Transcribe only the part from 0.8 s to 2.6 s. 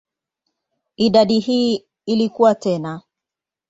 Idadi hii ilikua